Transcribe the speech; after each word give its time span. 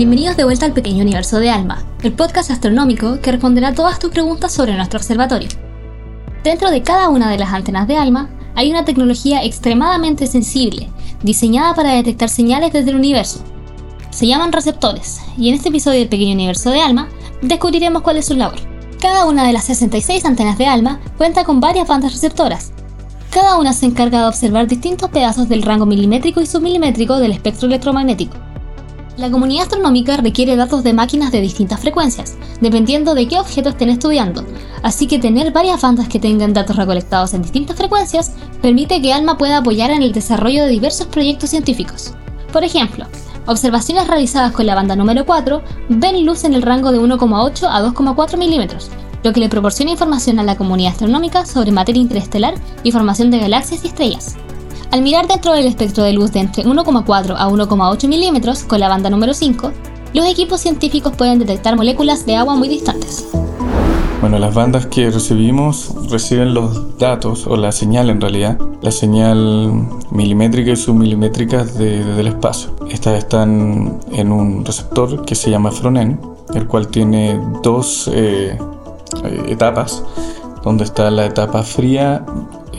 Bienvenidos 0.00 0.38
de 0.38 0.44
vuelta 0.44 0.64
al 0.64 0.72
pequeño 0.72 1.02
universo 1.02 1.40
de 1.40 1.50
Alma, 1.50 1.84
el 2.02 2.14
podcast 2.14 2.50
astronómico 2.50 3.20
que 3.20 3.32
responderá 3.32 3.74
todas 3.74 3.98
tus 3.98 4.10
preguntas 4.10 4.50
sobre 4.50 4.74
nuestro 4.74 4.98
observatorio. 4.98 5.50
Dentro 6.42 6.70
de 6.70 6.82
cada 6.82 7.10
una 7.10 7.30
de 7.30 7.36
las 7.36 7.52
antenas 7.52 7.86
de 7.86 7.98
Alma 7.98 8.30
hay 8.54 8.70
una 8.70 8.86
tecnología 8.86 9.44
extremadamente 9.44 10.26
sensible, 10.26 10.88
diseñada 11.22 11.74
para 11.74 11.92
detectar 11.92 12.30
señales 12.30 12.72
desde 12.72 12.88
el 12.92 12.96
universo. 12.96 13.44
Se 14.08 14.26
llaman 14.26 14.52
receptores, 14.52 15.20
y 15.36 15.50
en 15.50 15.56
este 15.56 15.68
episodio 15.68 15.98
del 15.98 16.08
pequeño 16.08 16.32
universo 16.32 16.70
de 16.70 16.80
Alma 16.80 17.10
descubriremos 17.42 18.00
cuál 18.00 18.16
es 18.16 18.24
su 18.24 18.36
labor. 18.36 18.58
Cada 19.02 19.26
una 19.26 19.46
de 19.46 19.52
las 19.52 19.64
66 19.64 20.24
antenas 20.24 20.56
de 20.56 20.64
ALMA 20.64 20.98
cuenta 21.18 21.44
con 21.44 21.60
varias 21.60 21.86
bandas 21.86 22.14
receptoras. 22.14 22.72
Cada 23.30 23.58
una 23.58 23.74
se 23.74 23.84
encarga 23.84 24.22
de 24.22 24.28
observar 24.28 24.66
distintos 24.66 25.10
pedazos 25.10 25.50
del 25.50 25.60
rango 25.60 25.84
milimétrico 25.84 26.40
y 26.40 26.46
submilimétrico 26.46 27.18
del 27.18 27.32
espectro 27.32 27.66
electromagnético. 27.66 28.49
La 29.16 29.30
comunidad 29.30 29.64
astronómica 29.64 30.16
requiere 30.16 30.56
datos 30.56 30.82
de 30.82 30.92
máquinas 30.92 31.32
de 31.32 31.40
distintas 31.40 31.80
frecuencias, 31.80 32.36
dependiendo 32.60 33.14
de 33.14 33.28
qué 33.28 33.38
objeto 33.38 33.68
estén 33.68 33.90
estudiando, 33.90 34.44
así 34.82 35.06
que 35.06 35.18
tener 35.18 35.52
varias 35.52 35.82
bandas 35.82 36.08
que 36.08 36.20
tengan 36.20 36.54
datos 36.54 36.76
recolectados 36.76 37.34
en 37.34 37.42
distintas 37.42 37.76
frecuencias 37.76 38.32
permite 38.62 39.02
que 39.02 39.12
ALMA 39.12 39.36
pueda 39.36 39.58
apoyar 39.58 39.90
en 39.90 40.02
el 40.02 40.12
desarrollo 40.12 40.64
de 40.64 40.70
diversos 40.70 41.06
proyectos 41.06 41.50
científicos. 41.50 42.14
Por 42.52 42.64
ejemplo, 42.64 43.06
Observaciones 43.46 44.06
realizadas 44.06 44.52
con 44.52 44.66
la 44.66 44.74
banda 44.74 44.94
número 44.94 45.24
4 45.26 45.62
ven 45.88 46.24
luz 46.24 46.44
en 46.44 46.54
el 46.54 46.62
rango 46.62 46.92
de 46.92 47.00
1,8 47.00 47.68
a 47.68 47.82
2,4 47.82 48.36
milímetros, 48.36 48.90
lo 49.24 49.32
que 49.32 49.40
le 49.40 49.48
proporciona 49.48 49.90
información 49.90 50.38
a 50.38 50.44
la 50.44 50.56
comunidad 50.56 50.92
astronómica 50.92 51.44
sobre 51.46 51.72
materia 51.72 52.00
interestelar 52.00 52.54
y 52.84 52.92
formación 52.92 53.30
de 53.30 53.38
galaxias 53.38 53.82
y 53.82 53.88
estrellas. 53.88 54.36
Al 54.90 55.02
mirar 55.02 55.28
dentro 55.28 55.52
del 55.52 55.66
espectro 55.66 56.02
de 56.02 56.12
luz 56.12 56.32
de 56.32 56.40
entre 56.40 56.64
1,4 56.64 57.36
a 57.38 57.48
1,8 57.48 58.08
milímetros 58.08 58.64
con 58.64 58.80
la 58.80 58.88
banda 58.88 59.08
número 59.08 59.34
5, 59.34 59.70
los 60.14 60.26
equipos 60.26 60.60
científicos 60.60 61.12
pueden 61.16 61.38
detectar 61.38 61.76
moléculas 61.76 62.26
de 62.26 62.34
agua 62.34 62.56
muy 62.56 62.68
distantes. 62.68 63.28
Bueno, 64.20 64.40
las 64.40 64.52
bandas 64.52 64.86
que 64.86 65.08
recibimos 65.08 65.94
reciben 66.10 66.54
los 66.54 66.98
datos, 66.98 67.46
o 67.46 67.56
la 67.56 67.70
señal 67.70 68.10
en 68.10 68.20
realidad, 68.20 68.58
la 68.82 68.90
señal 68.90 69.86
milimétrica 70.10 70.72
y 70.72 70.76
submilimétrica 70.76 71.64
de, 71.64 72.04
del 72.04 72.26
espacio. 72.26 72.70
Estas 72.90 73.16
están 73.16 74.00
en 74.10 74.32
un 74.32 74.64
receptor 74.64 75.24
que 75.24 75.36
se 75.36 75.50
llama 75.50 75.70
Fronen, 75.70 76.20
el 76.52 76.66
cual 76.66 76.88
tiene 76.88 77.40
dos 77.62 78.10
eh, 78.12 78.58
etapas, 79.46 80.02
donde 80.64 80.82
está 80.82 81.12
la 81.12 81.26
etapa 81.26 81.62
fría 81.62 82.26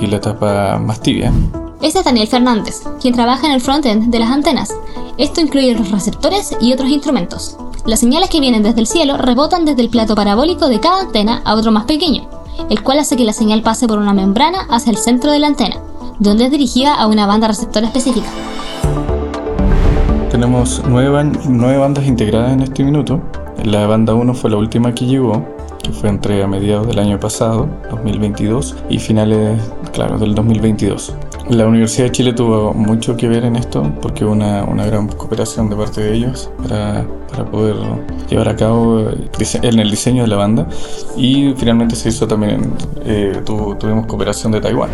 y 0.00 0.06
la 0.06 0.18
etapa 0.18 0.78
más 0.78 1.00
tibia. 1.00 1.32
Este 1.82 1.98
es 1.98 2.04
Daniel 2.04 2.26
Fernández, 2.26 2.82
quien 3.00 3.14
trabaja 3.14 3.46
en 3.46 3.52
el 3.52 3.60
frontend 3.60 4.10
de 4.10 4.18
las 4.18 4.30
antenas. 4.30 4.74
Esto 5.18 5.42
incluye 5.42 5.74
los 5.74 5.90
receptores 5.90 6.56
y 6.60 6.72
otros 6.72 6.88
instrumentos. 6.88 7.56
Las 7.84 8.00
señales 8.00 8.30
que 8.30 8.40
vienen 8.40 8.62
desde 8.62 8.80
el 8.80 8.86
cielo 8.86 9.18
rebotan 9.18 9.64
desde 9.64 9.82
el 9.82 9.90
plato 9.90 10.14
parabólico 10.14 10.68
de 10.68 10.80
cada 10.80 11.02
antena 11.02 11.42
a 11.44 11.54
otro 11.54 11.70
más 11.72 11.84
pequeño, 11.84 12.28
el 12.70 12.82
cual 12.82 12.98
hace 12.98 13.16
que 13.16 13.24
la 13.24 13.34
señal 13.34 13.62
pase 13.62 13.86
por 13.86 13.98
una 13.98 14.14
membrana 14.14 14.66
hacia 14.70 14.90
el 14.90 14.96
centro 14.96 15.30
de 15.30 15.38
la 15.38 15.48
antena, 15.48 15.76
donde 16.18 16.46
es 16.46 16.50
dirigida 16.50 16.94
a 16.94 17.06
una 17.06 17.26
banda 17.26 17.48
receptora 17.48 17.86
específica. 17.86 18.26
Tenemos 20.30 20.82
nueve, 20.88 21.30
nueve 21.46 21.78
bandas 21.78 22.06
integradas 22.06 22.52
en 22.52 22.62
este 22.62 22.84
minuto. 22.84 23.20
La 23.64 23.86
banda 23.86 24.14
1 24.14 24.34
fue 24.34 24.50
la 24.50 24.56
última 24.56 24.94
que 24.94 25.06
llegó, 25.06 25.44
que 25.82 25.92
fue 25.92 26.08
entre 26.08 26.42
a 26.42 26.46
mediados 26.46 26.86
del 26.86 26.98
año 26.98 27.20
pasado, 27.20 27.68
2022, 27.90 28.76
y 28.88 28.98
finales, 28.98 29.60
claro, 29.92 30.18
del 30.18 30.34
2022. 30.34 31.14
La 31.48 31.64
Universidad 31.64 32.06
de 32.06 32.12
Chile 32.12 32.32
tuvo 32.32 32.74
mucho 32.74 33.16
que 33.16 33.28
ver 33.28 33.44
en 33.44 33.54
esto 33.54 33.92
porque 34.02 34.24
hubo 34.24 34.32
una, 34.32 34.64
una 34.64 34.84
gran 34.84 35.06
cooperación 35.06 35.70
de 35.70 35.76
parte 35.76 36.00
de 36.00 36.16
ellos 36.16 36.50
para, 36.60 37.06
para, 37.30 37.44
poder 37.48 37.76
llevar 38.28 38.48
a 38.48 38.56
cabo 38.56 39.00
en 39.00 39.78
el 39.78 39.90
diseño 39.90 40.22
de 40.22 40.28
la 40.28 40.36
banda 40.36 40.68
y 41.16 41.54
finalmente 41.56 41.94
se 41.94 42.08
hizo 42.08 42.26
también, 42.26 42.72
eh, 43.04 43.40
tuvimos 43.44 44.06
cooperación 44.06 44.50
de 44.52 44.60
Taiwán. 44.60 44.90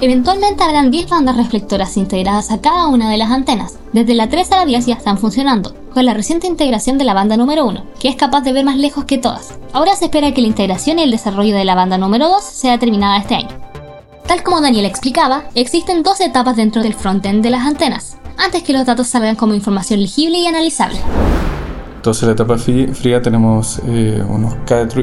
Eventualmente 0.00 0.64
habrán 0.64 0.90
10 0.90 1.08
bandas 1.08 1.36
reflectoras 1.36 1.96
integradas 1.96 2.50
a 2.50 2.60
cada 2.60 2.88
una 2.88 3.08
de 3.08 3.16
las 3.16 3.30
antenas. 3.30 3.78
Desde 3.92 4.14
la 4.14 4.28
3 4.28 4.50
a 4.50 4.56
la 4.56 4.64
10 4.64 4.86
ya 4.86 4.94
están 4.94 5.16
funcionando, 5.16 5.76
con 5.94 6.04
la 6.04 6.12
reciente 6.12 6.48
integración 6.48 6.98
de 6.98 7.04
la 7.04 7.14
banda 7.14 7.36
número 7.36 7.64
1, 7.66 7.84
que 8.00 8.08
es 8.08 8.16
capaz 8.16 8.40
de 8.40 8.52
ver 8.52 8.64
más 8.64 8.78
lejos 8.78 9.04
que 9.04 9.18
todas. 9.18 9.54
Ahora 9.72 9.94
se 9.94 10.06
espera 10.06 10.34
que 10.34 10.42
la 10.42 10.48
integración 10.48 10.98
y 10.98 11.04
el 11.04 11.12
desarrollo 11.12 11.54
de 11.54 11.64
la 11.64 11.76
banda 11.76 11.98
número 11.98 12.28
2 12.28 12.42
sea 12.42 12.80
terminada 12.80 13.18
este 13.18 13.36
año. 13.36 13.71
Tal 14.32 14.42
como 14.42 14.62
Daniel 14.62 14.86
explicaba, 14.86 15.44
existen 15.54 16.02
dos 16.02 16.18
etapas 16.22 16.56
dentro 16.56 16.82
del 16.82 16.94
frontend 16.94 17.42
de 17.42 17.50
las 17.50 17.66
antenas, 17.66 18.16
antes 18.38 18.62
que 18.62 18.72
los 18.72 18.86
datos 18.86 19.08
salgan 19.08 19.36
como 19.36 19.52
información 19.52 20.00
legible 20.00 20.38
y 20.38 20.46
analizable. 20.46 20.98
Entonces, 21.96 22.22
en 22.22 22.28
la 22.30 22.32
etapa 22.32 22.56
fría 22.56 23.20
tenemos 23.20 23.82
eh, 23.86 24.24
unos, 24.26 24.54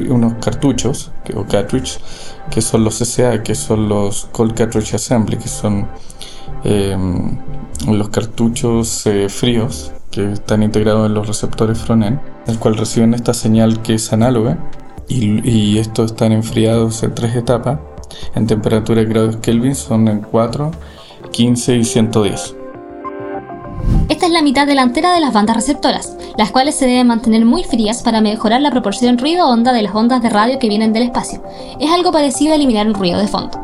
unos, 0.08 0.34
cartuchos, 0.44 1.12
o 1.36 1.44
cartridge, 1.44 2.00
que 2.50 2.60
son 2.60 2.82
los 2.82 2.98
CCA, 2.98 3.44
que 3.44 3.54
son 3.54 3.88
los 3.88 4.24
Cold 4.32 4.54
Cartridge 4.54 4.94
Assembly, 4.94 5.36
que 5.36 5.46
son 5.46 5.86
em, 6.64 7.38
los 7.86 8.08
cartuchos 8.08 9.06
eh, 9.06 9.28
fríos 9.28 9.92
que 10.10 10.32
están 10.32 10.64
integrados 10.64 11.06
en 11.06 11.14
los 11.14 11.28
receptores 11.28 11.78
frontend, 11.78 12.18
el 12.48 12.58
cual 12.58 12.76
reciben 12.76 13.14
esta 13.14 13.32
señal 13.32 13.80
que 13.80 13.94
es 13.94 14.12
análoga, 14.12 14.58
y, 15.06 15.48
y 15.48 15.78
estos 15.78 16.06
están 16.10 16.32
enfriados 16.32 17.04
en 17.04 17.14
tres 17.14 17.36
etapas 17.36 17.78
en 18.34 18.46
temperatura 18.46 19.02
grados 19.04 19.36
Kelvin 19.36 19.74
son 19.74 20.08
en 20.08 20.20
4, 20.20 20.70
15 21.32 21.76
y 21.76 21.84
110. 21.84 22.56
Esta 24.08 24.26
es 24.26 24.32
la 24.32 24.42
mitad 24.42 24.66
delantera 24.66 25.12
de 25.12 25.20
las 25.20 25.32
bandas 25.32 25.56
receptoras, 25.56 26.16
las 26.36 26.50
cuales 26.50 26.74
se 26.74 26.86
deben 26.86 27.06
mantener 27.06 27.44
muy 27.44 27.64
frías 27.64 28.02
para 28.02 28.20
mejorar 28.20 28.60
la 28.60 28.70
proporción 28.70 29.18
ruido-onda 29.18 29.72
de 29.72 29.82
las 29.82 29.94
ondas 29.94 30.20
de 30.22 30.30
radio 30.30 30.58
que 30.58 30.68
vienen 30.68 30.92
del 30.92 31.04
espacio. 31.04 31.42
Es 31.78 31.90
algo 31.90 32.12
parecido 32.12 32.52
a 32.52 32.56
eliminar 32.56 32.86
un 32.86 32.94
ruido 32.94 33.20
de 33.20 33.28
fondo. 33.28 33.58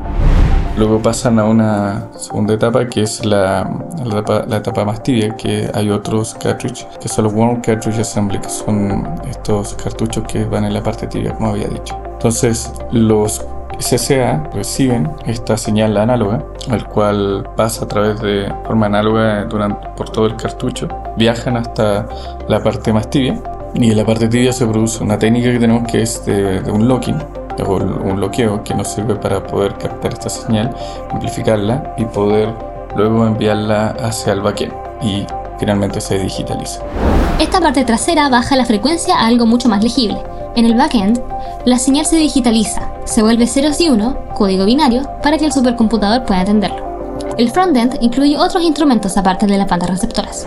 Luego 0.77 1.01
pasan 1.01 1.39
a 1.39 1.45
una 1.45 2.09
segunda 2.19 2.53
etapa 2.53 2.87
que 2.87 3.03
es 3.03 3.25
la, 3.25 3.69
la, 4.05 4.57
etapa, 4.59 4.84
más 4.84 5.03
tibia, 5.03 5.34
que 5.34 5.71
hay 5.73 5.89
otros 5.89 6.34
cartridges, 6.34 6.87
que 7.01 7.09
son 7.09 7.25
los 7.25 7.33
Warm 7.33 7.63
Cartridge 7.63 7.99
Assembly, 7.99 8.39
que 8.39 8.51
son 8.51 9.09
estos 9.27 9.75
cartuchos 9.75 10.25
que 10.25 10.45
van 10.45 10.67
en 10.67 10.75
la 10.75 10.83
parte 10.83 11.07
tibia, 11.07 11.33
como 11.33 11.51
había 11.51 11.69
dicho. 11.69 11.99
Entonces, 12.13 12.71
los 12.93 13.43
CCA 13.78 14.48
reciben 14.53 15.10
esta 15.26 15.56
señal 15.56 15.97
análoga, 15.97 16.44
el 16.70 16.84
cual 16.84 17.48
pasa 17.56 17.84
a 17.84 17.88
través 17.88 18.20
de 18.20 18.53
forma 18.64 18.87
análoga 18.87 19.44
durante, 19.44 19.88
por 19.97 20.10
todo 20.10 20.26
el 20.26 20.37
cartucho, 20.37 20.88
viajan 21.16 21.56
hasta 21.56 22.06
la 22.48 22.62
parte 22.62 22.92
más 22.92 23.09
tibia 23.10 23.41
y 23.75 23.91
en 23.91 23.97
la 23.97 24.04
parte 24.04 24.28
tibia 24.28 24.53
se 24.53 24.66
produce 24.66 25.03
una 25.03 25.19
técnica 25.19 25.53
que 25.53 25.59
tenemos 25.59 25.91
que 25.91 26.03
es 26.03 26.25
de, 26.25 26.60
un 26.70 26.88
locking 26.88 27.19
o 27.65 27.75
un 27.75 28.16
bloqueo 28.16 28.62
que 28.65 28.75
nos 28.75 28.88
sirve 28.88 29.15
para 29.16 29.42
poder 29.42 29.75
captar 29.78 30.12
esta 30.12 30.28
señal, 30.28 30.75
amplificarla 31.10 31.94
y 31.97 32.04
poder 32.04 32.53
luego 32.97 33.26
enviarla 33.26 33.97
hacia 34.00 34.32
el 34.32 34.41
backend 34.41 34.72
y 35.03 35.26
finalmente 35.59 36.00
se 36.00 36.19
digitaliza. 36.19 36.82
Esta 37.38 37.60
parte 37.60 37.84
trasera 37.84 38.28
baja 38.28 38.56
la 38.56 38.65
frecuencia 38.65 39.16
a 39.16 39.26
algo 39.26 39.47
mucho 39.47 39.69
más 39.69 39.82
legible. 39.82 40.19
En 40.56 40.65
el 40.65 40.75
backend, 40.75 41.21
la 41.67 41.78
señal 41.78 42.06
se 42.06 42.17
digitaliza, 42.17 42.91
se 43.05 43.22
vuelve 43.22 43.47
ceros 43.47 43.78
y 43.78 43.91
1, 43.91 44.31
código 44.34 44.65
binario, 44.65 45.03
para 45.22 45.37
que 45.37 45.44
el 45.44 45.53
supercomputador 45.53 46.25
pueda 46.25 46.41
entenderlo. 46.41 46.78
El 47.37 47.50
frontend 47.50 47.99
incluye 48.00 48.39
otros 48.39 48.62
instrumentos 48.62 49.19
aparte 49.19 49.47
de 49.47 49.59
las 49.59 49.69
bandas 49.69 49.91
receptoras. 49.91 50.47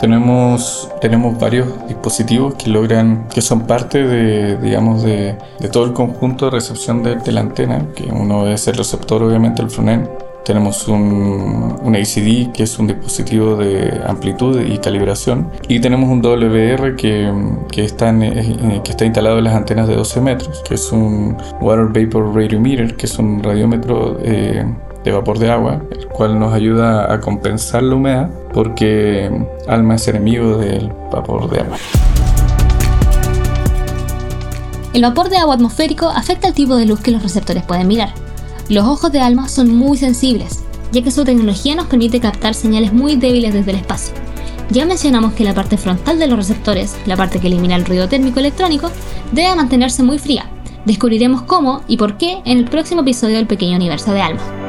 Tenemos, 0.00 0.90
tenemos 1.00 1.38
varios 1.38 1.68
dispositivos 1.86 2.56
que 2.56 2.68
logran, 2.68 3.28
que 3.28 3.42
son 3.42 3.60
parte 3.60 4.02
de, 4.02 4.56
digamos, 4.56 5.04
de, 5.04 5.38
de 5.60 5.68
todo 5.68 5.84
el 5.84 5.92
conjunto 5.92 6.46
de 6.46 6.50
recepción 6.50 7.04
de, 7.04 7.14
de, 7.14 7.30
la 7.30 7.42
antena, 7.42 7.86
que 7.94 8.06
uno 8.10 8.48
es 8.48 8.66
el 8.66 8.74
receptor, 8.74 9.22
obviamente, 9.22 9.62
el 9.62 9.70
frontend, 9.70 10.08
tenemos 10.46 10.86
un, 10.86 11.76
un, 11.82 11.96
ACD, 11.96 12.52
que 12.52 12.62
es 12.62 12.78
un 12.78 12.86
dispositivo 12.86 13.56
de 13.56 14.00
amplitud 14.06 14.60
y 14.60 14.78
calibración. 14.78 15.50
Y 15.66 15.80
tenemos 15.80 16.08
un 16.08 16.22
WR 16.22 16.94
que, 16.94 17.32
que, 17.72 17.84
está, 17.84 18.10
eh, 18.10 18.80
que 18.84 18.90
está 18.92 19.04
instalado 19.04 19.38
en 19.38 19.44
las 19.44 19.54
antenas 19.54 19.88
de 19.88 19.96
12 19.96 20.20
metros, 20.20 20.62
que 20.66 20.74
es 20.74 20.92
un 20.92 21.36
Water 21.60 21.86
Vapor 21.86 22.32
Radiometer, 22.32 22.96
que 22.96 23.06
es 23.06 23.18
un 23.18 23.42
radiómetro 23.42 24.18
eh, 24.22 24.64
de 25.02 25.10
vapor 25.10 25.40
de 25.40 25.50
agua, 25.50 25.82
el 25.90 26.06
cual 26.06 26.38
nos 26.38 26.54
ayuda 26.54 27.12
a 27.12 27.20
compensar 27.20 27.82
la 27.82 27.96
humedad, 27.96 28.30
porque 28.54 29.28
ALMA 29.66 29.96
es 29.96 30.06
enemigo 30.06 30.58
del 30.58 30.92
vapor 31.10 31.50
de 31.50 31.60
agua. 31.60 31.76
El 34.92 35.02
vapor 35.02 35.28
de 35.28 35.38
agua 35.38 35.56
atmosférico 35.56 36.08
afecta 36.08 36.46
el 36.46 36.54
tipo 36.54 36.76
de 36.76 36.86
luz 36.86 37.00
que 37.00 37.10
los 37.10 37.22
receptores 37.22 37.64
pueden 37.64 37.88
mirar. 37.88 38.25
Los 38.68 38.84
ojos 38.84 39.12
de 39.12 39.20
ALMA 39.20 39.48
son 39.48 39.76
muy 39.76 39.96
sensibles, 39.96 40.64
ya 40.90 41.00
que 41.00 41.12
su 41.12 41.24
tecnología 41.24 41.76
nos 41.76 41.86
permite 41.86 42.18
captar 42.18 42.52
señales 42.52 42.92
muy 42.92 43.14
débiles 43.14 43.54
desde 43.54 43.70
el 43.70 43.76
espacio. 43.76 44.12
Ya 44.70 44.84
mencionamos 44.84 45.34
que 45.34 45.44
la 45.44 45.54
parte 45.54 45.76
frontal 45.76 46.18
de 46.18 46.26
los 46.26 46.36
receptores, 46.36 46.96
la 47.06 47.16
parte 47.16 47.38
que 47.38 47.46
elimina 47.46 47.76
el 47.76 47.84
ruido 47.84 48.08
térmico 48.08 48.40
electrónico, 48.40 48.90
debe 49.30 49.54
mantenerse 49.54 50.02
muy 50.02 50.18
fría. 50.18 50.50
Descubriremos 50.84 51.42
cómo 51.42 51.82
y 51.86 51.96
por 51.96 52.16
qué 52.18 52.40
en 52.44 52.58
el 52.58 52.64
próximo 52.64 53.02
episodio 53.02 53.36
del 53.36 53.46
Pequeño 53.46 53.76
Universo 53.76 54.12
de 54.12 54.22
ALMA. 54.22 54.65